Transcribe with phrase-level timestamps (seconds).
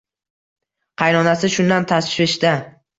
[1.03, 2.61] Qaynonasi shundan tashvishda